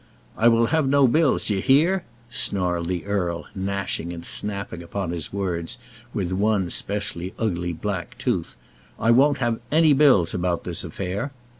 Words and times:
"I 0.35 0.47
will 0.47 0.65
have 0.73 0.87
no 0.89 1.05
bills, 1.07 1.45
d'ye 1.47 1.59
hear?" 1.61 2.05
snarled 2.27 2.87
the 2.87 3.05
earl, 3.05 3.45
gnashing 3.53 4.11
and 4.11 4.25
snapping 4.25 4.81
upon 4.81 5.11
his 5.11 5.31
words 5.31 5.77
with 6.11 6.31
one 6.31 6.71
specially 6.71 7.35
ugly 7.37 7.71
black 7.73 8.17
tooth. 8.17 8.57
"I 8.99 9.11
won't 9.11 9.37
have 9.37 9.59
any 9.71 9.93
bills 9.93 10.33
about 10.33 10.63
this 10.63 10.83
affair." 10.83 11.31